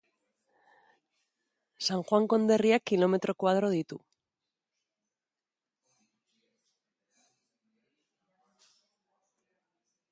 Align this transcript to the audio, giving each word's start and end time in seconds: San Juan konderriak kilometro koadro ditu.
San 1.87 1.99
Juan 2.11 2.25
konderriak 2.33 2.87
kilometro 2.91 3.35
koadro 3.43 3.69
ditu. 3.75 4.01